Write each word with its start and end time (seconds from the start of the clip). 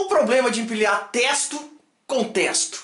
Qual 0.00 0.06
o 0.06 0.08
problema 0.08 0.50
de 0.50 0.62
empilhar 0.62 1.10
testo 1.12 1.62
com 2.06 2.24
testo? 2.24 2.80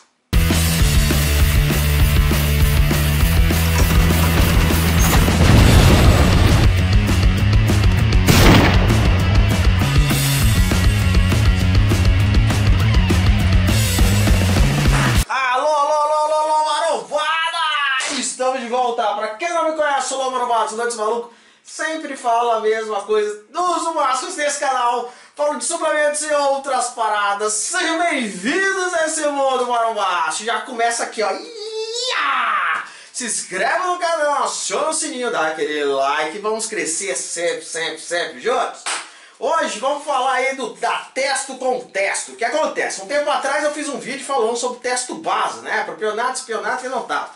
Alô, 15.27 15.67
alô, 15.67 15.93
alô, 15.93 16.15
alô, 16.15 16.35
alô, 16.35 16.65
marovada! 16.67 17.19
Estamos 18.19 18.61
de 18.61 18.69
volta. 18.69 19.15
Pra 19.15 19.29
quem 19.37 19.49
não 19.55 19.71
me 19.71 19.77
conhece, 19.77 20.09
sou 20.09 20.29
o 20.29 20.31
sou 20.31 20.77
Dantes 20.77 20.97
Maluco. 20.97 21.33
Sempre 21.65 22.15
falo 22.15 22.51
a 22.51 22.61
mesma 22.61 23.01
coisa 23.03 23.43
dos 23.51 23.95
máximos 23.95 24.35
desse 24.35 24.61
canal. 24.61 25.11
Falo 25.37 25.59
de 25.59 25.67
suplementos 25.67 26.23
e 26.23 26.33
outras 26.33 26.87
paradas. 26.93 27.53
Sejam 27.53 27.99
bem-vindos 27.99 28.95
a 28.95 29.05
esse 29.05 29.27
mundo 29.27 29.67
marombaço. 29.67 30.43
Já 30.43 30.63
começa 30.63 31.03
aqui, 31.03 31.23
ó. 31.23 31.31
Ia! 31.31 32.85
Se 33.13 33.27
inscreve 33.27 33.87
no 33.87 33.99
canal, 33.99 34.45
aciona 34.45 34.89
o 34.89 34.95
sininho, 34.95 35.31
dá 35.31 35.49
aquele 35.49 35.85
like. 35.85 36.39
Vamos 36.39 36.65
crescer 36.65 37.15
sempre, 37.15 37.67
sempre, 37.67 37.99
sempre 37.99 38.41
juntos. 38.41 38.83
Hoje 39.39 39.79
vamos 39.79 40.07
falar 40.07 40.37
aí 40.37 40.57
do 40.57 40.73
da 40.77 41.11
testo 41.13 41.59
com 41.59 41.81
testo. 41.81 42.33
O 42.33 42.37
que 42.37 42.45
acontece? 42.47 43.03
Um 43.03 43.07
tempo 43.07 43.29
atrás 43.29 43.63
eu 43.63 43.75
fiz 43.75 43.91
um 43.91 43.99
vídeo 43.99 44.25
falando 44.25 44.57
sobre 44.57 44.81
testo 44.81 45.17
base, 45.17 45.61
né? 45.61 45.85
Propionato, 45.85 46.39
espionato 46.39 46.87
e 46.87 46.89
não 46.89 47.03
tava. 47.03 47.29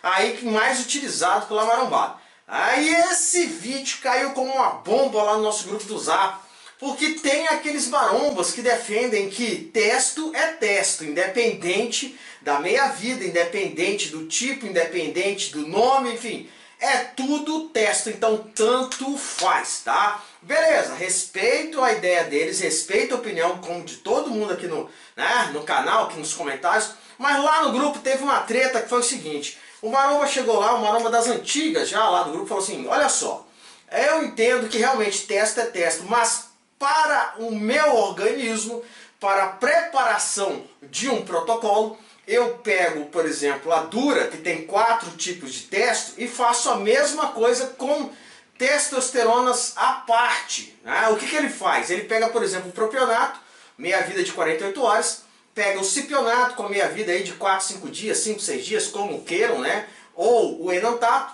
Aí 0.00 0.36
que 0.36 0.44
mais 0.44 0.78
utilizado 0.78 1.46
pela 1.46 1.64
marombada. 1.64 2.14
Aí 2.46 2.94
esse 3.10 3.46
vídeo 3.46 3.98
caiu 4.00 4.30
como 4.30 4.54
uma 4.54 4.74
bomba 4.74 5.24
lá 5.24 5.34
no 5.34 5.42
nosso 5.42 5.66
grupo 5.66 5.82
do 5.86 5.98
Zap. 5.98 6.46
Porque 6.78 7.14
tem 7.14 7.48
aqueles 7.48 7.88
marombas 7.88 8.52
que 8.52 8.62
defendem 8.62 9.28
que 9.28 9.70
testo 9.72 10.32
é 10.34 10.52
testo, 10.52 11.04
independente 11.04 12.16
da 12.40 12.60
meia-vida, 12.60 13.24
independente 13.24 14.10
do 14.10 14.26
tipo, 14.26 14.66
independente 14.66 15.50
do 15.50 15.66
nome, 15.66 16.14
enfim. 16.14 16.48
É 16.80 16.98
tudo 16.98 17.68
testo, 17.70 18.08
então 18.08 18.38
tanto 18.54 19.18
faz, 19.18 19.82
tá? 19.84 20.22
Beleza, 20.40 20.94
respeito 20.94 21.82
a 21.82 21.92
ideia 21.92 22.22
deles, 22.22 22.60
respeito 22.60 23.14
a 23.14 23.18
opinião 23.18 23.58
como 23.58 23.82
de 23.82 23.96
todo 23.96 24.30
mundo 24.30 24.52
aqui 24.52 24.68
no, 24.68 24.88
né, 25.16 25.50
no 25.52 25.64
canal, 25.64 26.04
aqui 26.04 26.16
nos 26.16 26.32
comentários. 26.32 26.92
Mas 27.18 27.42
lá 27.42 27.64
no 27.64 27.72
grupo 27.72 27.98
teve 27.98 28.22
uma 28.22 28.40
treta 28.42 28.80
que 28.80 28.88
foi 28.88 29.00
o 29.00 29.02
seguinte. 29.02 29.58
O 29.82 29.90
Maromba 29.90 30.28
chegou 30.28 30.60
lá, 30.60 30.74
o 30.74 30.82
Maromba 30.82 31.10
das 31.10 31.26
antigas 31.26 31.88
já 31.88 32.08
lá 32.08 32.22
do 32.22 32.30
grupo, 32.30 32.46
falou 32.46 32.62
assim, 32.62 32.86
olha 32.86 33.08
só, 33.08 33.44
eu 33.90 34.22
entendo 34.22 34.68
que 34.68 34.78
realmente 34.78 35.26
testo 35.26 35.60
é 35.60 35.66
testo, 35.66 36.04
mas 36.04 36.47
para 36.78 37.34
o 37.38 37.50
meu 37.50 37.96
organismo, 37.96 38.82
para 39.20 39.44
a 39.44 39.48
preparação 39.48 40.64
de 40.82 41.08
um 41.08 41.24
protocolo, 41.24 41.98
eu 42.26 42.58
pego, 42.58 43.06
por 43.06 43.24
exemplo, 43.24 43.72
a 43.72 43.80
Dura, 43.82 44.28
que 44.28 44.36
tem 44.36 44.66
quatro 44.66 45.10
tipos 45.12 45.52
de 45.52 45.62
testo, 45.62 46.14
e 46.18 46.28
faço 46.28 46.70
a 46.70 46.76
mesma 46.76 47.28
coisa 47.28 47.68
com 47.78 48.10
testosteronas 48.56 49.72
à 49.76 49.92
parte. 49.94 50.76
Né? 50.84 51.08
O 51.08 51.16
que, 51.16 51.26
que 51.26 51.36
ele 51.36 51.48
faz? 51.48 51.90
Ele 51.90 52.04
pega, 52.04 52.28
por 52.28 52.42
exemplo, 52.42 52.68
o 52.68 52.72
propionato, 52.72 53.40
meia-vida 53.76 54.22
de 54.22 54.32
48 54.32 54.82
horas, 54.82 55.22
pega 55.54 55.80
o 55.80 55.84
cipionato 55.84 56.54
com 56.54 56.68
meia-vida 56.68 57.12
aí 57.12 57.22
de 57.22 57.32
4, 57.32 57.66
5 57.66 57.88
dias, 57.88 58.18
5, 58.18 58.40
6 58.40 58.66
dias, 58.66 58.86
como 58.88 59.24
queiram, 59.24 59.60
né? 59.60 59.86
ou 60.18 60.64
o 60.64 60.72
enantato, 60.72 61.32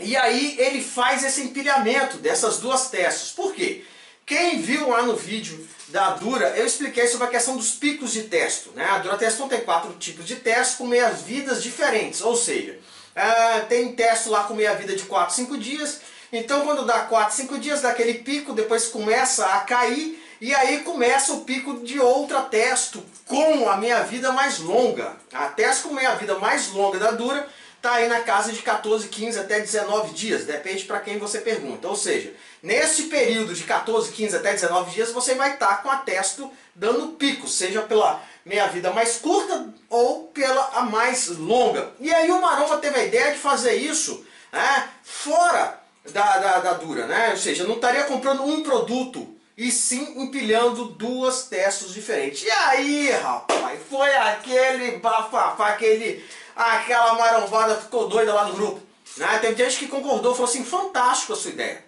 e 0.00 0.16
aí 0.16 0.56
ele 0.58 0.82
faz 0.82 1.22
esse 1.22 1.42
empilhamento 1.42 2.16
dessas 2.16 2.58
duas 2.58 2.88
testes. 2.88 3.32
Por 3.32 3.52
quê? 3.52 3.84
Quem 4.28 4.60
viu 4.60 4.90
lá 4.90 5.00
no 5.00 5.16
vídeo 5.16 5.66
da 5.88 6.10
Dura, 6.10 6.50
eu 6.50 6.66
expliquei 6.66 7.08
sobre 7.08 7.26
a 7.26 7.30
questão 7.30 7.56
dos 7.56 7.70
picos 7.70 8.12
de 8.12 8.24
testo. 8.24 8.70
Né? 8.74 8.84
A 8.84 8.98
Dura 8.98 9.16
Teston 9.16 9.48
tem 9.48 9.62
quatro 9.62 9.94
tipos 9.94 10.26
de 10.26 10.36
testes 10.36 10.76
com 10.76 10.86
meias 10.86 11.22
vidas 11.22 11.62
diferentes, 11.62 12.20
ou 12.20 12.36
seja, 12.36 12.78
uh, 13.16 13.66
tem 13.68 13.94
teste 13.94 14.28
lá 14.28 14.44
com 14.44 14.52
meia 14.52 14.74
vida 14.74 14.94
de 14.94 15.04
4, 15.04 15.34
5 15.34 15.56
dias, 15.56 16.02
então 16.30 16.60
quando 16.60 16.84
dá 16.84 17.00
4, 17.00 17.36
5 17.36 17.58
dias, 17.58 17.80
dá 17.80 17.88
aquele 17.88 18.14
pico, 18.18 18.52
depois 18.52 18.88
começa 18.88 19.46
a 19.46 19.60
cair, 19.60 20.22
e 20.42 20.54
aí 20.54 20.80
começa 20.80 21.32
o 21.32 21.40
pico 21.40 21.82
de 21.82 21.98
outra 21.98 22.42
testo 22.42 23.02
com 23.24 23.66
a 23.66 23.78
meia 23.78 24.02
vida 24.02 24.30
mais 24.30 24.58
longa. 24.58 25.16
A 25.32 25.46
testo 25.46 25.88
com 25.88 25.94
meia 25.94 26.14
vida 26.16 26.38
mais 26.38 26.70
longa 26.72 26.98
da 26.98 27.12
Dura 27.12 27.48
está 27.78 27.94
aí 27.94 28.08
na 28.08 28.20
casa 28.20 28.52
de 28.52 28.60
14, 28.60 29.08
15 29.08 29.38
até 29.38 29.60
19 29.60 30.12
dias, 30.12 30.44
depende 30.44 30.84
para 30.84 31.00
quem 31.00 31.18
você 31.18 31.38
pergunta. 31.38 31.88
Ou 31.88 31.96
seja, 31.96 32.34
nesse 32.62 33.04
período 33.04 33.54
de 33.54 33.62
14, 33.62 34.12
15 34.12 34.36
até 34.36 34.52
19 34.52 34.90
dias 34.90 35.12
você 35.12 35.34
vai 35.34 35.54
estar 35.54 35.68
tá 35.68 35.76
com 35.76 35.90
a 35.90 35.96
testo 35.96 36.52
dando 36.74 37.14
pico, 37.14 37.48
seja 37.48 37.82
pela 37.82 38.20
meia-vida 38.44 38.92
mais 38.92 39.16
curta 39.18 39.72
ou 39.88 40.24
pela 40.28 40.70
a 40.74 40.82
mais 40.82 41.28
longa. 41.28 41.92
E 42.00 42.12
aí 42.12 42.30
o 42.30 42.40
Maromba 42.40 42.78
teve 42.78 42.98
a 42.98 43.04
ideia 43.04 43.32
de 43.32 43.38
fazer 43.38 43.74
isso 43.74 44.24
né, 44.52 44.88
fora 45.02 45.80
da, 46.10 46.38
da, 46.38 46.58
da 46.58 46.72
dura, 46.74 47.06
né? 47.06 47.30
ou 47.30 47.36
seja, 47.36 47.64
não 47.64 47.74
estaria 47.74 48.04
comprando 48.04 48.42
um 48.42 48.62
produto 48.62 49.36
e 49.56 49.70
sim 49.72 50.22
empilhando 50.22 50.86
duas 50.86 51.44
testos 51.44 51.92
diferentes. 51.92 52.44
E 52.44 52.50
aí, 52.50 53.10
rapaz, 53.10 53.80
foi 53.90 54.14
aquele 54.14 54.98
bafafá, 54.98 55.68
aquele 55.68 56.24
aquela 56.58 57.14
marombada 57.14 57.76
ficou 57.76 58.08
doida 58.08 58.34
lá 58.34 58.46
no 58.46 58.54
grupo. 58.54 58.80
Né? 59.16 59.38
Tem 59.38 59.56
gente 59.56 59.78
que 59.78 59.88
concordou, 59.88 60.34
falou 60.34 60.50
assim, 60.50 60.64
fantástico 60.64 61.32
a 61.32 61.36
sua 61.36 61.52
ideia. 61.52 61.84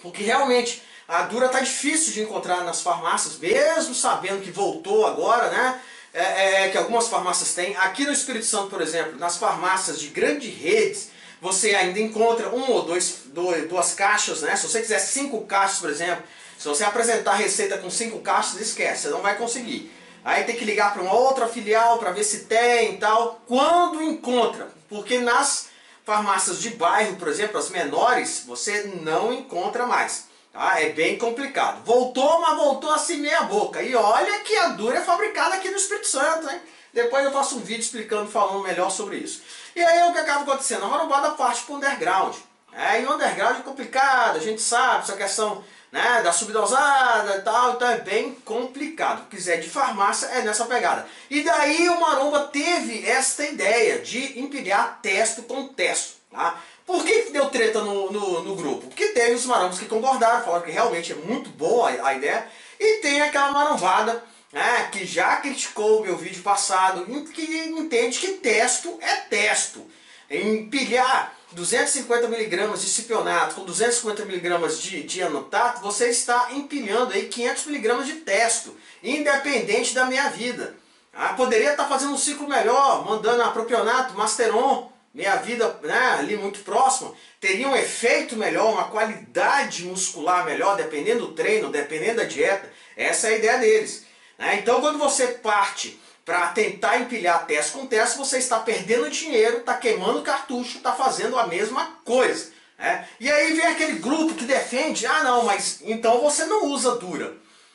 Porque 0.00 0.22
realmente 0.22 0.82
a 1.06 1.22
Dura 1.22 1.48
tá 1.48 1.60
difícil 1.60 2.12
de 2.12 2.22
encontrar 2.22 2.64
nas 2.64 2.80
farmácias, 2.80 3.38
mesmo 3.38 3.94
sabendo 3.94 4.42
que 4.42 4.50
voltou 4.50 5.06
agora, 5.06 5.50
né? 5.50 5.80
É, 6.14 6.64
é, 6.64 6.68
que 6.68 6.76
algumas 6.76 7.08
farmácias 7.08 7.54
têm. 7.54 7.74
Aqui 7.76 8.04
no 8.04 8.12
Espírito 8.12 8.44
Santo, 8.44 8.68
por 8.68 8.82
exemplo, 8.82 9.18
nas 9.18 9.38
farmácias 9.38 9.98
de 9.98 10.08
grandes 10.08 10.54
redes, 10.54 11.10
você 11.40 11.74
ainda 11.74 11.98
encontra 11.98 12.50
um 12.50 12.70
ou 12.70 12.82
dois, 12.82 13.20
dois, 13.26 13.68
duas 13.68 13.94
caixas, 13.94 14.42
né? 14.42 14.54
Se 14.56 14.68
você 14.68 14.80
quiser 14.80 14.98
cinco 14.98 15.44
caixas, 15.46 15.78
por 15.78 15.90
exemplo, 15.90 16.22
se 16.58 16.68
você 16.68 16.84
apresentar 16.84 17.32
a 17.32 17.36
receita 17.36 17.78
com 17.78 17.90
cinco 17.90 18.20
caixas, 18.20 18.60
esquece, 18.60 19.02
você 19.02 19.08
não 19.08 19.22
vai 19.22 19.36
conseguir. 19.36 19.90
Aí 20.24 20.44
tem 20.44 20.56
que 20.56 20.64
ligar 20.64 20.92
para 20.92 21.02
uma 21.02 21.14
outra 21.14 21.48
filial 21.48 21.98
para 21.98 22.12
ver 22.12 22.24
se 22.24 22.44
tem 22.44 22.94
e 22.94 22.98
tal. 22.98 23.40
Quando 23.46 24.02
encontra, 24.02 24.68
porque 24.88 25.18
nas 25.18 25.68
farmácias 26.04 26.60
de 26.60 26.70
bairro, 26.70 27.16
por 27.16 27.28
exemplo, 27.28 27.58
as 27.58 27.70
menores, 27.70 28.44
você 28.46 28.84
não 29.02 29.32
encontra 29.32 29.86
mais. 29.86 30.26
Tá? 30.52 30.80
É 30.80 30.90
bem 30.90 31.16
complicado. 31.18 31.82
Voltou, 31.84 32.40
mas 32.40 32.56
voltou 32.56 32.92
assim 32.92 33.16
meia 33.16 33.42
boca. 33.42 33.82
E 33.82 33.94
olha 33.94 34.40
que 34.40 34.56
a 34.56 34.68
Dura 34.68 34.98
é 34.98 35.02
fabricada 35.02 35.54
aqui 35.56 35.70
no 35.70 35.76
Espírito 35.76 36.06
Santo, 36.06 36.50
hein? 36.50 36.60
Depois 36.92 37.24
eu 37.24 37.32
faço 37.32 37.56
um 37.56 37.60
vídeo 37.60 37.80
explicando, 37.80 38.30
falando 38.30 38.62
melhor 38.62 38.90
sobre 38.90 39.16
isso. 39.16 39.42
E 39.74 39.82
aí 39.82 40.08
o 40.08 40.12
que 40.12 40.18
acaba 40.18 40.42
acontecendo? 40.42 40.84
A 40.84 40.88
marombada 40.88 41.30
parte 41.30 41.62
para 41.62 41.72
o 41.72 41.76
underground. 41.78 42.36
É, 42.74 43.00
e 43.00 43.06
o 43.06 43.14
underground 43.14 43.60
é 43.60 43.62
complicado, 43.62 44.36
a 44.36 44.40
gente 44.40 44.60
sabe, 44.60 45.02
essa 45.02 45.16
questão 45.16 45.64
né, 45.92 46.22
da 46.22 46.32
subdosada 46.32 47.36
e 47.36 47.42
tal, 47.42 47.74
então 47.74 47.88
é 47.88 47.98
bem 47.98 48.34
complicado. 48.46 49.24
Se 49.24 49.36
quiser 49.36 49.60
de 49.60 49.68
farmácia 49.68 50.26
é 50.28 50.40
nessa 50.40 50.64
pegada. 50.64 51.06
E 51.28 51.42
daí 51.42 51.86
o 51.90 52.00
Maromba 52.00 52.48
teve 52.48 53.06
esta 53.06 53.44
ideia 53.44 53.98
de 53.98 54.40
empilhar 54.40 55.00
testo 55.02 55.42
com 55.42 55.68
testo. 55.68 56.14
Tá? 56.30 56.58
Por 56.86 57.04
que 57.04 57.30
deu 57.30 57.50
treta 57.50 57.82
no, 57.82 58.10
no, 58.10 58.42
no, 58.42 58.56
grupo? 58.56 58.86
Porque 58.86 59.08
teve 59.08 59.32
os 59.32 59.44
marombas 59.44 59.78
que 59.78 59.84
concordaram, 59.84 60.42
falaram 60.42 60.64
que 60.64 60.70
realmente 60.70 61.12
é 61.12 61.14
muito 61.14 61.50
boa 61.50 61.90
a, 61.90 62.14
ideia, 62.14 62.46
e 62.80 62.98
tem 63.02 63.20
aquela 63.20 63.52
marombada 63.52 64.24
né, 64.50 64.88
que 64.90 65.06
já 65.06 65.36
criticou 65.36 66.00
o 66.00 66.02
meu 66.02 66.16
vídeo 66.16 66.42
passado, 66.42 67.04
que 67.26 67.42
entende 67.68 68.18
que 68.18 68.32
testo 68.32 68.98
é 69.00 69.16
testo. 69.28 69.86
Empilhar 70.32 71.36
250mg 71.54 72.76
de 72.78 72.86
cipionato 72.86 73.54
com 73.54 73.66
250mg 73.66 74.80
de, 74.80 75.02
de 75.02 75.22
anotato, 75.22 75.82
você 75.82 76.08
está 76.08 76.48
empilhando 76.52 77.12
aí 77.12 77.28
500mg 77.28 78.04
de 78.04 78.12
testo, 78.14 78.74
independente 79.02 79.94
da 79.94 80.06
minha 80.06 80.30
vida. 80.30 80.74
Ah, 81.12 81.34
poderia 81.34 81.72
estar 81.72 81.86
fazendo 81.86 82.14
um 82.14 82.18
ciclo 82.18 82.48
melhor, 82.48 83.04
mandando 83.04 83.42
a 83.42 83.50
propionato, 83.50 84.14
masteron, 84.14 84.90
meia 85.12 85.36
vida 85.36 85.78
né, 85.82 86.16
ali 86.18 86.38
muito 86.38 86.60
próxima, 86.60 87.12
teria 87.38 87.68
um 87.68 87.76
efeito 87.76 88.34
melhor, 88.34 88.72
uma 88.72 88.84
qualidade 88.84 89.84
muscular 89.84 90.46
melhor, 90.46 90.76
dependendo 90.76 91.26
do 91.26 91.32
treino, 91.34 91.68
dependendo 91.68 92.16
da 92.16 92.24
dieta. 92.24 92.72
Essa 92.96 93.28
é 93.28 93.34
a 93.34 93.36
ideia 93.36 93.58
deles. 93.58 94.06
Né? 94.38 94.56
Então 94.56 94.80
quando 94.80 94.98
você 94.98 95.26
parte 95.26 96.00
para 96.24 96.48
tentar 96.48 96.98
empilhar 96.98 97.46
teste 97.46 97.72
com 97.72 97.86
teste, 97.86 98.16
você 98.16 98.38
está 98.38 98.60
perdendo 98.60 99.10
dinheiro, 99.10 99.58
está 99.58 99.74
queimando 99.74 100.22
cartucho, 100.22 100.78
está 100.78 100.92
fazendo 100.92 101.38
a 101.38 101.46
mesma 101.46 101.96
coisa. 102.04 102.52
Né? 102.78 103.08
E 103.18 103.30
aí 103.30 103.52
vem 103.54 103.66
aquele 103.66 103.98
grupo 103.98 104.34
que 104.34 104.44
defende, 104.44 105.06
ah 105.06 105.24
não, 105.24 105.44
mas 105.44 105.80
então 105.82 106.20
você 106.20 106.44
não 106.44 106.66
usa 106.66 106.96
dura. 106.96 107.34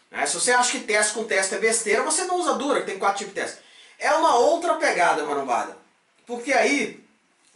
Né? 0.09 0.25
Se 0.25 0.35
você 0.35 0.51
acha 0.51 0.71
que 0.71 0.79
teste 0.79 1.13
com 1.13 1.25
teste 1.25 1.55
é 1.55 1.59
besteira, 1.59 2.03
você 2.03 2.23
não 2.23 2.39
usa 2.39 2.53
dura, 2.53 2.81
tem 2.83 2.97
quatro 2.97 3.19
tipos 3.19 3.33
de 3.33 3.41
teste. 3.41 3.59
É 3.99 4.11
uma 4.13 4.35
outra 4.35 4.75
pegada, 4.75 5.23
marombada. 5.23 5.77
Porque 6.25 6.53
aí 6.53 7.03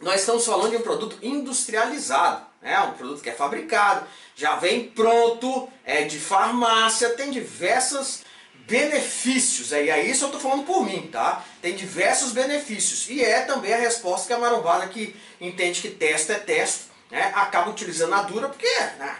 nós 0.00 0.20
estamos 0.20 0.44
falando 0.44 0.70
de 0.70 0.76
um 0.76 0.82
produto 0.82 1.18
industrializado. 1.22 2.44
Né? 2.60 2.78
Um 2.80 2.92
produto 2.92 3.22
que 3.22 3.30
é 3.30 3.34
fabricado, 3.34 4.06
já 4.36 4.56
vem 4.56 4.88
pronto, 4.88 5.68
é 5.84 6.02
de 6.02 6.18
farmácia, 6.18 7.10
tem 7.10 7.30
diversas 7.30 8.24
benefícios, 8.66 9.72
e 9.72 9.90
aí 9.90 10.10
isso 10.10 10.24
eu 10.24 10.30
tô 10.30 10.38
falando 10.38 10.64
por 10.64 10.84
mim, 10.84 11.08
tá? 11.10 11.44
Tem 11.60 11.74
diversos 11.74 12.32
benefícios, 12.32 13.08
e 13.10 13.22
é 13.22 13.42
também 13.42 13.72
a 13.74 13.78
resposta 13.78 14.26
que 14.26 14.32
a 14.32 14.38
marombada 14.38 14.86
que 14.88 15.16
entende 15.40 15.80
que 15.80 15.90
testa 15.90 16.34
é 16.34 16.38
testo, 16.38 16.84
né, 17.10 17.32
acaba 17.34 17.70
utilizando 17.70 18.14
a 18.14 18.22
dura, 18.22 18.48
porque 18.48 18.68
né, 18.98 19.16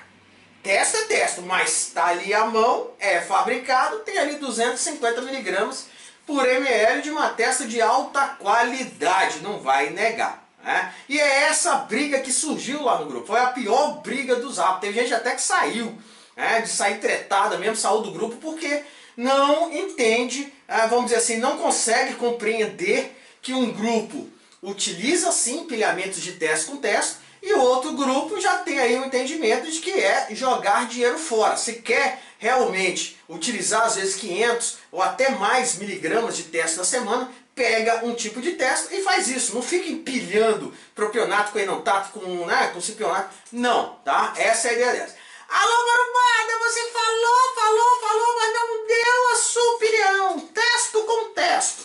testo 0.63 0.97
é 0.97 1.05
testo, 1.05 1.43
mas 1.43 1.91
tá 1.93 2.07
ali 2.07 2.33
a 2.33 2.47
mão, 2.47 2.91
é 2.99 3.21
fabricado, 3.21 3.99
tem 4.01 4.19
ali 4.19 4.37
250 4.37 5.21
miligramas 5.23 5.87
por 6.27 6.49
ml 6.49 7.03
de 7.03 7.11
uma 7.11 7.31
testa 7.31 7.67
de 7.67 7.81
alta 7.81 8.29
qualidade, 8.39 9.41
não 9.41 9.59
vai 9.59 9.91
negar. 9.91 10.43
Né? 10.63 10.95
E 11.09 11.21
é 11.21 11.43
essa 11.45 11.75
briga 11.77 12.21
que 12.21 12.33
surgiu 12.33 12.83
lá 12.83 12.99
no 12.99 13.07
grupo, 13.07 13.27
foi 13.27 13.41
a 13.41 13.49
pior 13.49 14.01
briga 14.01 14.37
do 14.37 14.51
Zap, 14.51 14.81
teve 14.81 15.01
gente 15.01 15.13
até 15.13 15.33
que 15.35 15.43
saiu, 15.43 15.99
né, 16.37 16.61
de 16.61 16.69
sair 16.69 16.99
tretada 16.99 17.59
mesmo, 17.59 17.77
saiu 17.77 18.01
do 18.01 18.13
grupo, 18.13 18.37
porque 18.37 18.83
não 19.17 19.73
entende, 19.73 20.53
ah, 20.67 20.87
vamos 20.87 21.07
dizer 21.07 21.17
assim, 21.17 21.37
não 21.39 21.59
consegue 21.59 22.15
compreender 22.15 23.17
que 23.41 23.53
um 23.53 23.71
grupo 23.73 24.29
utiliza 24.63 25.33
sim 25.33 25.65
pilhamentos 25.65 26.23
de 26.23 26.33
teste 26.33 26.67
com 26.67 26.77
teste 26.77 27.17
e 27.43 27.53
outro 27.55 27.93
grupo 27.95 28.41
já 28.41 28.59
tem 28.59 28.79
aí 28.79 28.97
o 28.97 29.05
entendimento 29.05 29.69
de 29.69 29.81
que 29.81 29.91
é 29.91 30.29
jogar 30.31 30.87
dinheiro 30.87 31.19
fora. 31.19 31.57
Se 31.57 31.75
quer 31.75 32.23
realmente 32.39 33.19
utilizar 33.29 33.83
às 33.83 33.97
vezes 33.97 34.15
500 34.15 34.79
ou 34.93 35.03
até 35.03 35.31
mais 35.31 35.77
miligramas 35.77 36.37
de 36.37 36.45
teste 36.45 36.79
na 36.79 36.85
semana, 36.85 37.29
pega 37.53 38.05
um 38.05 38.15
tipo 38.15 38.41
de 38.41 38.53
teste 38.53 38.95
e 38.95 39.03
faz 39.03 39.27
isso. 39.27 39.55
Não 39.55 39.63
fica 39.63 39.89
empilhando 39.89 40.73
propionato 40.95 41.51
com 41.51 41.59
enantato, 41.59 42.13
com, 42.13 42.47
né, 42.47 42.71
com 42.73 42.81
cipionato. 42.81 43.35
Não, 43.51 43.97
tá? 44.05 44.35
Essa 44.37 44.69
é 44.69 44.71
a 44.71 44.75
ideia 44.75 44.93
dessa. 44.93 45.22
Alô, 45.55 45.87
Marubada, 45.87 46.59
você 46.61 46.81
falou, 46.91 47.55
falou, 47.55 48.01
falou, 48.01 48.37
mas 48.39 48.55
não 48.55 48.87
deu 48.87 49.33
a 49.33 49.37
sua 49.37 49.75
opinião. 49.75 50.41
Testo 50.41 51.05
com 51.05 51.35
testo. 51.35 51.85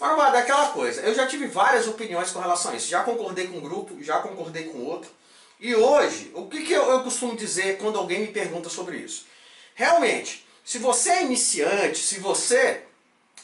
Marubada, 0.00 0.38
é 0.38 0.40
aquela 0.40 0.70
coisa. 0.70 1.02
Eu 1.02 1.14
já 1.14 1.26
tive 1.26 1.46
várias 1.46 1.86
opiniões 1.86 2.30
com 2.30 2.40
relação 2.40 2.72
a 2.72 2.74
isso. 2.74 2.88
Já 2.88 3.04
concordei 3.04 3.48
com 3.48 3.58
um 3.58 3.60
grupo, 3.60 4.02
já 4.02 4.18
concordei 4.20 4.64
com 4.64 4.78
outro. 4.86 5.10
E 5.60 5.74
hoje, 5.74 6.32
o 6.34 6.46
que, 6.46 6.64
que 6.64 6.72
eu, 6.72 6.84
eu 6.90 7.04
costumo 7.04 7.36
dizer 7.36 7.76
quando 7.76 7.98
alguém 7.98 8.20
me 8.20 8.28
pergunta 8.28 8.70
sobre 8.70 8.96
isso? 8.96 9.26
Realmente, 9.74 10.46
se 10.64 10.78
você 10.78 11.10
é 11.10 11.22
iniciante, 11.22 11.98
se 11.98 12.18
você 12.18 12.82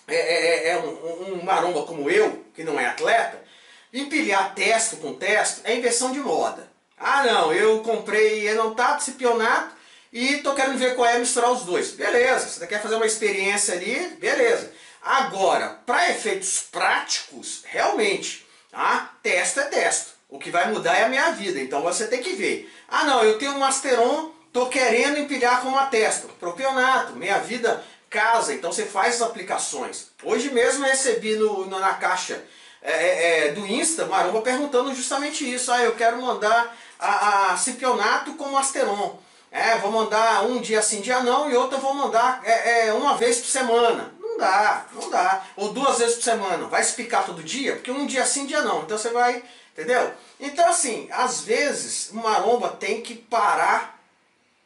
é, 0.09 0.17
é, 0.17 0.69
é 0.71 0.79
um, 0.79 1.35
um, 1.35 1.45
maromba 1.45 1.85
como 1.85 2.09
eu, 2.11 2.43
que 2.55 2.65
não 2.65 2.81
é 2.81 2.87
atleta, 2.87 3.45
empilhar 3.93 4.55
testo 4.55 4.97
com 4.97 5.13
testo 5.13 5.61
é 5.65 5.77
inversão 5.77 6.11
de 6.11 6.21
moda. 6.21 6.78
Ah 7.01 7.25
não, 7.25 7.53
eu 7.53 7.81
comprei 7.81 8.49
enantato, 8.49 9.01
cipionato 9.03 9.77
e 10.13 10.39
tô 10.39 10.55
querendo 10.55 10.79
ver 10.79 10.97
qual 10.97 11.09
é 11.09 11.19
misturar 11.19 11.51
os 11.53 11.63
dois. 11.63 11.93
Beleza, 11.93 12.49
você 12.49 12.67
quer 12.67 12.83
fazer 12.83 12.97
uma 12.97 13.07
experiência 13.07 13.75
ali, 13.75 14.17
beleza. 14.21 14.73
Agora, 15.03 15.79
para 15.87 16.11
efeitos 16.11 16.61
práticos, 16.71 17.63
realmente, 17.65 18.47
tá? 18.71 19.15
testo 19.23 19.61
é 19.61 19.65
testo. 19.65 20.13
O 20.29 20.39
que 20.39 20.51
vai 20.51 20.71
mudar 20.71 20.97
é 20.97 21.05
a 21.05 21.09
minha 21.09 21.31
vida, 21.33 21.59
então 21.59 21.81
você 21.81 22.07
tem 22.07 22.23
que 22.23 22.35
ver. 22.35 22.71
Ah 22.89 23.05
não, 23.05 23.23
eu 23.23 23.39
tenho 23.39 23.53
um 23.53 23.59
Masteron, 23.59 24.33
tô 24.53 24.67
querendo 24.67 25.19
empilhar 25.19 25.63
com 25.63 25.69
uma 25.69 25.87
testa. 25.87 26.29
Propionato, 26.39 27.17
minha 27.17 27.39
vida 27.39 27.83
casa, 28.11 28.55
então 28.55 28.73
você 28.73 28.85
faz 28.85 29.17
as 29.17 29.23
aplicações. 29.23 30.09
Hoje 30.23 30.51
mesmo 30.51 30.85
eu 30.85 30.91
recebi 30.91 31.37
no 31.37 31.67
na 31.67 31.95
caixa 31.95 32.43
é, 32.83 32.93
é, 32.93 33.49
é 33.49 33.53
do 33.53 33.67
Insta, 33.67 34.07
Maromba 34.07 34.41
perguntando 34.41 34.95
justamente 34.95 35.51
isso. 35.51 35.73
Ah, 35.73 35.83
eu 35.83 35.95
quero 35.95 36.21
mandar 36.21 36.77
a, 36.99 37.53
a 37.53 37.57
Cipionato 37.57 38.35
com 38.35 38.51
Masteron. 38.51 39.19
É, 39.51 39.77
vou 39.79 39.91
mandar 39.91 40.45
um 40.45 40.61
dia 40.61 40.83
sim, 40.83 41.01
dia 41.01 41.23
não, 41.23 41.51
e 41.51 41.57
outro 41.57 41.79
eu 41.79 41.81
vou 41.81 41.95
mandar 41.95 42.41
é, 42.45 42.89
é, 42.89 42.93
uma 42.93 43.17
vez 43.17 43.39
por 43.39 43.49
semana. 43.49 44.13
Não 44.21 44.39
dá, 44.39 44.87
não 44.93 45.11
dá. 45.11 45.43
Ou 45.57 45.73
duas 45.73 45.99
vezes 45.99 46.17
por 46.17 46.25
semana. 46.25 46.67
Vai 46.67 46.83
se 46.85 46.93
picar 46.95 47.25
todo 47.25 47.43
dia? 47.43 47.75
Porque 47.75 47.91
um 47.91 48.07
dia 48.07 48.25
sim, 48.27 48.47
dia 48.47 48.63
não. 48.63 48.83
Então 48.83 48.99
você 48.99 49.11
vai, 49.11 49.43
entendeu? 49.73 50.13
Então 50.39 50.69
assim, 50.69 51.09
às 51.11 51.41
vezes, 51.41 52.11
uma 52.11 52.23
maromba 52.23 52.69
tem 52.69 53.01
que 53.01 53.15
parar, 53.15 53.99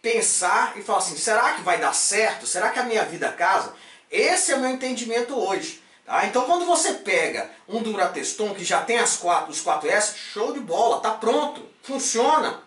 pensar 0.02 0.72
e 0.76 0.82
falar 0.82 0.98
assim, 0.98 1.16
será 1.16 1.54
que 1.54 1.62
vai 1.62 1.78
dar 1.78 1.94
certo? 1.94 2.46
Será 2.46 2.70
que 2.70 2.78
a 2.78 2.84
minha 2.84 3.04
vida 3.04 3.30
casa? 3.30 3.72
Esse 4.10 4.52
é 4.52 4.56
o 4.56 4.60
meu 4.60 4.70
entendimento 4.70 5.38
hoje. 5.38 5.81
Tá? 6.04 6.26
Então 6.26 6.44
quando 6.44 6.66
você 6.66 6.94
pega 6.94 7.50
um 7.68 7.82
Durateston 7.82 8.54
que 8.54 8.64
já 8.64 8.82
tem 8.82 8.98
as 8.98 9.16
quatro, 9.16 9.50
os 9.50 9.64
4S, 9.64 10.14
show 10.16 10.52
de 10.52 10.60
bola, 10.60 11.00
tá 11.00 11.12
pronto, 11.12 11.62
funciona, 11.82 12.60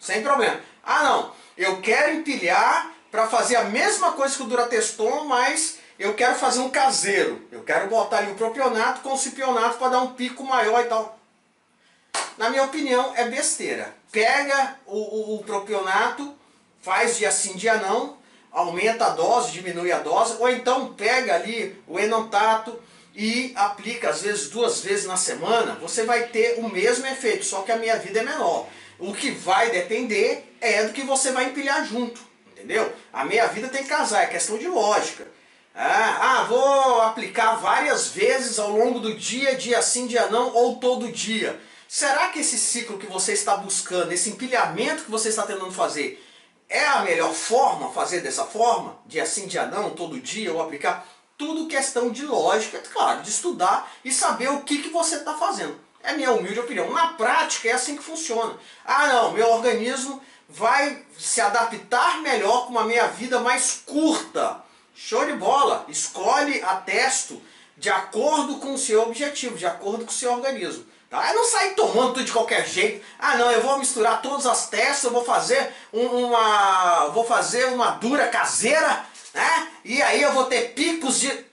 sem 0.00 0.22
problema. 0.22 0.60
Ah 0.82 1.02
não, 1.02 1.32
eu 1.56 1.80
quero 1.80 2.14
empilhar 2.14 2.92
para 3.10 3.28
fazer 3.28 3.56
a 3.56 3.64
mesma 3.64 4.12
coisa 4.12 4.34
que 4.34 4.42
o 4.42 4.46
Durateston, 4.46 5.24
mas 5.24 5.78
eu 5.98 6.14
quero 6.14 6.34
fazer 6.34 6.60
um 6.60 6.70
caseiro. 6.70 7.46
Eu 7.52 7.62
quero 7.62 7.88
botar 7.88 8.18
ali 8.18 8.32
o 8.32 8.36
propionato 8.36 9.02
com 9.02 9.12
o 9.12 9.18
cipionato 9.18 9.78
para 9.78 9.90
dar 9.90 10.00
um 10.00 10.14
pico 10.14 10.42
maior 10.42 10.80
e 10.84 10.88
tal. 10.88 11.18
Na 12.38 12.50
minha 12.50 12.64
opinião, 12.64 13.12
é 13.14 13.28
besteira. 13.28 13.94
Pega 14.10 14.76
o, 14.86 14.96
o, 14.96 15.36
o 15.36 15.44
propionato, 15.44 16.34
faz 16.80 17.18
dia 17.18 17.30
sim, 17.30 17.54
dia 17.54 17.76
não, 17.76 18.16
aumenta 18.52 19.06
a 19.06 19.10
dose, 19.10 19.52
diminui 19.52 19.90
a 19.90 19.98
dose, 19.98 20.36
ou 20.38 20.48
então 20.48 20.92
pega 20.94 21.34
ali 21.34 21.76
o 21.86 21.98
enantato 21.98 22.78
e 23.14 23.52
aplica 23.54 24.10
às 24.10 24.22
vezes 24.22 24.50
duas 24.50 24.80
vezes 24.80 25.06
na 25.06 25.16
semana, 25.16 25.76
você 25.80 26.04
vai 26.04 26.26
ter 26.28 26.58
o 26.58 26.68
mesmo 26.68 27.06
efeito, 27.06 27.44
só 27.44 27.62
que 27.62 27.72
a 27.72 27.76
minha 27.76 27.96
vida 27.96 28.20
é 28.20 28.22
menor. 28.22 28.66
O 28.98 29.12
que 29.12 29.30
vai 29.30 29.70
depender 29.70 30.54
é 30.60 30.84
do 30.84 30.92
que 30.92 31.02
você 31.02 31.32
vai 31.32 31.46
empilhar 31.46 31.84
junto, 31.84 32.20
entendeu? 32.52 32.92
A 33.12 33.24
meia 33.24 33.46
vida 33.46 33.68
tem 33.68 33.82
que 33.82 33.88
casar, 33.88 34.22
é 34.22 34.26
questão 34.26 34.56
de 34.56 34.68
lógica. 34.68 35.26
Ah, 35.74 36.18
ah, 36.20 36.44
vou 36.44 37.00
aplicar 37.00 37.56
várias 37.56 38.08
vezes 38.08 38.58
ao 38.58 38.70
longo 38.70 39.00
do 39.00 39.14
dia, 39.14 39.56
dia 39.56 39.80
sim, 39.80 40.06
dia 40.06 40.26
não, 40.26 40.54
ou 40.54 40.76
todo 40.76 41.10
dia. 41.10 41.58
Será 41.88 42.28
que 42.28 42.40
esse 42.40 42.58
ciclo 42.58 42.98
que 42.98 43.06
você 43.06 43.32
está 43.32 43.56
buscando, 43.56 44.12
esse 44.12 44.30
empilhamento 44.30 45.04
que 45.04 45.10
você 45.10 45.30
está 45.30 45.42
tentando 45.46 45.72
fazer, 45.72 46.22
é 46.72 46.86
a 46.86 47.02
melhor 47.02 47.32
forma 47.34 47.92
fazer 47.92 48.20
dessa 48.20 48.44
forma? 48.44 48.96
Dia 49.06 49.26
sim, 49.26 49.46
dia 49.46 49.66
não, 49.66 49.90
todo 49.90 50.18
dia, 50.18 50.52
ou 50.52 50.62
aplicar? 50.62 51.06
Tudo 51.36 51.68
questão 51.68 52.10
de 52.10 52.24
lógica, 52.24 52.82
claro, 52.92 53.22
de 53.22 53.28
estudar 53.28 53.92
e 54.04 54.10
saber 54.10 54.48
o 54.48 54.62
que, 54.62 54.82
que 54.82 54.88
você 54.88 55.16
está 55.16 55.34
fazendo. 55.34 55.78
É 56.02 56.14
minha 56.14 56.32
humilde 56.32 56.58
opinião. 56.58 56.90
Na 56.92 57.08
prática 57.08 57.68
é 57.68 57.72
assim 57.72 57.96
que 57.96 58.02
funciona. 58.02 58.56
Ah 58.84 59.06
não, 59.06 59.32
meu 59.32 59.48
organismo 59.50 60.20
vai 60.48 61.04
se 61.18 61.40
adaptar 61.40 62.20
melhor 62.22 62.66
com 62.66 62.70
uma 62.70 62.84
meia 62.84 63.06
vida 63.06 63.38
mais 63.38 63.82
curta. 63.84 64.62
Show 64.94 65.24
de 65.26 65.34
bola! 65.34 65.84
Escolhe 65.88 66.62
a 66.62 66.76
testo 66.76 67.40
de 67.76 67.90
acordo 67.90 68.56
com 68.56 68.74
o 68.74 68.78
seu 68.78 69.02
objetivo, 69.02 69.56
de 69.56 69.66
acordo 69.66 70.04
com 70.04 70.10
o 70.10 70.14
seu 70.14 70.32
organismo. 70.32 70.84
Eu 71.12 71.34
não 71.34 71.44
sair 71.44 71.74
tomando 71.74 72.14
tudo 72.14 72.24
de 72.24 72.32
qualquer 72.32 72.66
jeito. 72.66 73.04
Ah 73.18 73.36
não, 73.36 73.50
eu 73.50 73.60
vou 73.60 73.78
misturar 73.78 74.22
todas 74.22 74.46
as 74.46 74.70
testes, 74.70 75.04
eu 75.04 75.10
vou 75.10 75.24
fazer 75.24 75.72
uma. 75.92 77.08
vou 77.08 77.24
fazer 77.24 77.66
uma 77.66 77.90
dura 77.90 78.28
caseira, 78.28 79.04
né? 79.34 79.68
E 79.84 80.00
aí 80.00 80.22
eu 80.22 80.32
vou 80.32 80.44
ter 80.46 80.72
picos 80.72 81.20
de. 81.20 81.52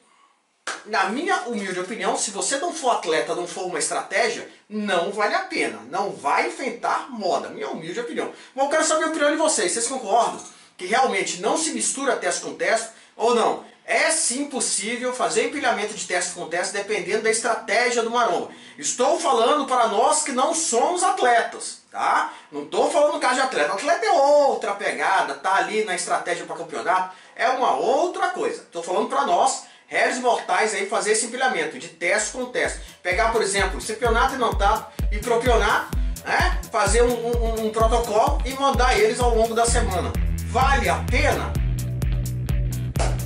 Na 0.85 1.05
minha 1.05 1.41
humilde 1.41 1.79
opinião, 1.79 2.15
se 2.15 2.31
você 2.31 2.57
não 2.57 2.73
for 2.73 2.91
atleta, 2.91 3.35
não 3.35 3.47
for 3.47 3.65
uma 3.65 3.79
estratégia, 3.79 4.47
não 4.69 5.11
vale 5.11 5.35
a 5.35 5.39
pena. 5.39 5.79
Não 5.89 6.11
vai 6.11 6.47
enfrentar 6.47 7.09
moda. 7.09 7.49
Minha 7.49 7.69
humilde 7.69 7.99
opinião. 7.99 8.31
Bom, 8.55 8.65
eu 8.65 8.69
quero 8.69 8.83
saber 8.83 9.05
a 9.05 9.07
opinião 9.07 9.31
de 9.31 9.37
vocês. 9.37 9.71
Vocês 9.71 9.87
concordam 9.87 10.41
que 10.77 10.85
realmente 10.85 11.41
não 11.41 11.57
se 11.57 11.71
mistura 11.71 12.15
teste 12.15 12.41
com 12.41 12.53
teste 12.53 12.89
ou 13.15 13.35
não? 13.35 13.65
É 13.89 14.11
sim 14.11 14.45
possível 14.45 15.11
fazer 15.11 15.47
empilhamento 15.47 15.95
de 15.95 16.05
teste 16.05 16.33
com 16.33 16.47
teste 16.47 16.73
dependendo 16.73 17.23
da 17.23 17.31
estratégia 17.31 18.03
do 18.03 18.11
maromba. 18.11 18.49
Estou 18.77 19.19
falando 19.19 19.65
para 19.65 19.87
nós 19.87 20.21
que 20.21 20.31
não 20.31 20.53
somos 20.53 21.01
atletas, 21.01 21.79
tá? 21.89 22.31
Não 22.51 22.65
estou 22.65 22.91
falando 22.91 23.13
no 23.13 23.19
caso 23.19 23.37
de 23.37 23.41
atleta. 23.41 23.71
O 23.71 23.77
atleta 23.77 24.05
é 24.05 24.11
outra 24.11 24.75
pegada, 24.75 25.33
tá 25.33 25.55
ali 25.55 25.85
na 25.85 25.95
estratégia 25.95 26.45
para 26.45 26.57
campeonato, 26.57 27.15
é 27.35 27.49
uma 27.49 27.77
outra 27.77 28.27
coisa. 28.27 28.61
Estou 28.61 28.83
falando 28.83 29.09
para 29.09 29.25
nós, 29.25 29.63
réis 29.87 30.19
mortais 30.19 30.75
aí, 30.75 30.85
fazer 30.85 31.13
esse 31.13 31.25
empilhamento 31.25 31.79
de 31.79 31.87
teste 31.87 32.33
com 32.33 32.45
teste. 32.45 32.81
Pegar, 33.01 33.31
por 33.31 33.41
exemplo, 33.41 33.83
campeonato 33.83 34.35
inotado 34.35 34.85
e 35.11 35.17
propionato, 35.17 35.97
né? 36.23 36.61
Fazer 36.71 37.01
um, 37.01 37.07
um, 37.09 37.65
um 37.65 37.71
protocolo 37.71 38.39
e 38.45 38.53
mandar 38.53 38.99
eles 38.99 39.19
ao 39.19 39.33
longo 39.33 39.55
da 39.55 39.65
semana. 39.65 40.13
Vale 40.51 40.87
a 40.87 41.03
pena? 41.09 41.58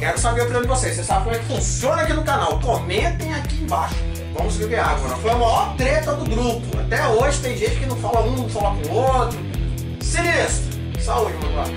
Quero 0.04 0.20
saber 0.20 0.42
a 0.42 0.44
opinião 0.44 0.62
de 0.64 0.68
vocês. 0.68 0.96
Vocês 0.96 1.08
sabem 1.08 1.24
como 1.24 1.36
é 1.38 1.40
que 1.40 1.46
funciona 1.46 2.02
aqui 2.02 2.12
no 2.12 2.26
canal. 2.26 2.60
Comentem 2.60 3.34
aqui 3.34 3.64
embaixo. 3.64 3.96
Vamos 4.34 4.58
beber 4.58 4.80
água. 4.80 5.08
Não 5.08 5.18
foi 5.18 5.32
a 5.32 5.36
maior 5.36 5.78
treta 5.78 6.14
do 6.14 6.26
grupo. 6.30 6.78
Até 6.78 7.08
hoje 7.08 7.40
tem 7.40 7.56
gente 7.56 7.78
que 7.78 7.86
não 7.86 7.96
fala 7.96 8.22
um, 8.26 8.36
não 8.36 8.50
fala 8.50 8.76
com 8.76 8.90
o 8.90 8.96
outro. 8.96 9.40
Sinistro. 10.02 10.78
Saúde, 11.00 11.38
meu 11.38 11.54
pai. 11.54 11.74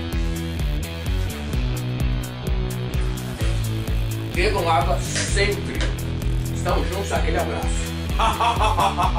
Bebam 4.35 4.69
água 4.69 4.99
sempre. 4.99 5.79
Estamos 6.53 6.85
juntos, 6.89 7.13
aquele 7.13 7.37
abraço. 7.37 7.87